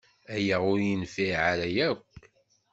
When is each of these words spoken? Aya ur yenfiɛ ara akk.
Aya 0.35 0.57
ur 0.71 0.79
yenfiɛ 0.87 1.35
ara 1.51 1.67
akk. 1.89 2.13